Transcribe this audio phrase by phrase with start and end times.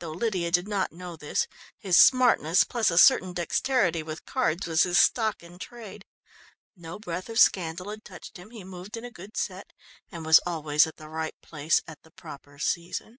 [0.00, 1.46] Though Lydia did not know this,
[1.78, 6.04] his smartness, plus a certain dexterity with cards, was his stock in trade.
[6.76, 9.72] No breath of scandal had touched him, he moved in a good set
[10.10, 13.16] and was always at the right place at the proper season.